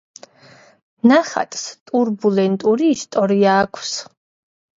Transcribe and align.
ნახატს 1.11 1.65
ტურბულენტური 1.91 2.89
ისტორია 2.95 3.53
აქვს. 3.67 3.95